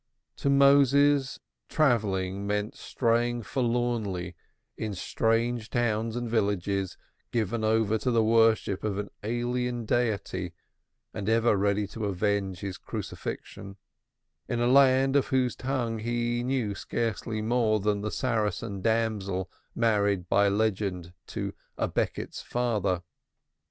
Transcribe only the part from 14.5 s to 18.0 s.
a land of whose tongue he knew scarce more